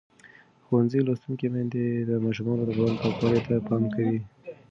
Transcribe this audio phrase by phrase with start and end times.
[0.65, 4.19] ښوونځې لوستې میندې د ماشومانو د بدن پاکوالي ته پام کوي.